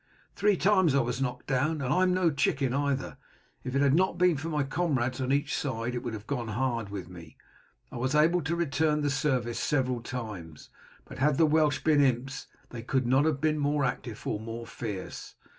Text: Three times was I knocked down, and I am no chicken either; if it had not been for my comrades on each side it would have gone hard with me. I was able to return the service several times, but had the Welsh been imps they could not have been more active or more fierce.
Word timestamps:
Three 0.35 0.57
times 0.57 0.95
was 0.95 1.19
I 1.21 1.25
knocked 1.25 1.45
down, 1.45 1.79
and 1.79 1.93
I 1.93 2.01
am 2.01 2.11
no 2.11 2.31
chicken 2.31 2.73
either; 2.73 3.17
if 3.63 3.75
it 3.75 3.83
had 3.83 3.93
not 3.93 4.17
been 4.17 4.35
for 4.35 4.49
my 4.49 4.63
comrades 4.63 5.21
on 5.21 5.31
each 5.31 5.55
side 5.55 5.93
it 5.93 6.01
would 6.01 6.15
have 6.15 6.25
gone 6.25 6.47
hard 6.47 6.89
with 6.89 7.07
me. 7.07 7.37
I 7.91 7.97
was 7.97 8.15
able 8.15 8.41
to 8.41 8.55
return 8.55 9.01
the 9.01 9.11
service 9.11 9.59
several 9.59 10.01
times, 10.01 10.71
but 11.05 11.19
had 11.19 11.37
the 11.37 11.45
Welsh 11.45 11.83
been 11.83 12.01
imps 12.03 12.47
they 12.71 12.81
could 12.81 13.05
not 13.05 13.25
have 13.25 13.39
been 13.39 13.59
more 13.59 13.85
active 13.85 14.25
or 14.25 14.39
more 14.39 14.65
fierce. 14.65 15.35